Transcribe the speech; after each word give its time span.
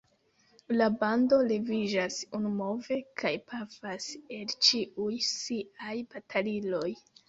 La 0.77 0.87
bando 1.03 1.39
leviĝas 1.51 2.17
unumove 2.39 2.99
kaj 3.23 3.35
pafas 3.53 4.11
el 4.41 4.59
ĉiuj 4.67 5.15
siaj 5.33 5.99
bataliloj. 6.13 6.89